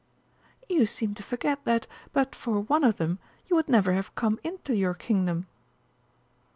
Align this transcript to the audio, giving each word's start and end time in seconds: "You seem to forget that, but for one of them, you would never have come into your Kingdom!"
"You 0.67 0.87
seem 0.87 1.13
to 1.13 1.21
forget 1.21 1.63
that, 1.65 1.85
but 2.11 2.33
for 2.33 2.59
one 2.59 2.83
of 2.83 2.97
them, 2.97 3.19
you 3.45 3.55
would 3.55 3.69
never 3.69 3.93
have 3.93 4.15
come 4.15 4.39
into 4.43 4.75
your 4.75 4.95
Kingdom!" 4.95 5.45